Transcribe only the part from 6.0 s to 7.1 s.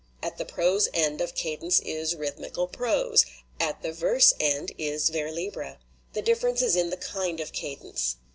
The difference is in the